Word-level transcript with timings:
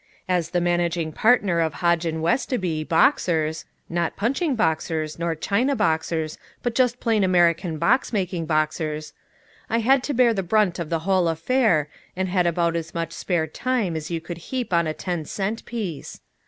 As 0.27 0.49
the 0.49 0.59
managing 0.61 1.11
partner 1.11 1.59
of 1.59 1.75
Hodge 1.75 2.05
& 2.05 2.05
Westoby, 2.11 2.83
boxers 2.83 3.65
(not 3.87 4.15
punching 4.15 4.55
boxers, 4.55 5.19
nor 5.19 5.35
China 5.35 5.75
boxers, 5.75 6.39
but 6.63 6.73
just 6.73 6.99
plain 6.99 7.23
American 7.23 7.77
box 7.77 8.11
making 8.11 8.47
boxers), 8.47 9.13
I 9.69 9.77
had 9.77 10.01
to 10.05 10.15
bear 10.15 10.33
the 10.33 10.41
brunt 10.41 10.79
of 10.79 10.89
the 10.89 11.01
whole 11.05 11.27
affair, 11.27 11.87
and 12.15 12.27
had 12.29 12.47
about 12.47 12.75
as 12.75 12.95
much 12.95 13.11
spare 13.13 13.45
time 13.45 13.95
as 13.95 14.09
you 14.09 14.19
could 14.19 14.39
heap 14.49 14.73
on 14.73 14.87
a 14.87 14.95
ten 14.95 15.23
cent 15.25 15.63
piece. 15.65 16.19